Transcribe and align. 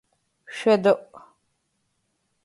ШъуедэIу! 0.55 0.97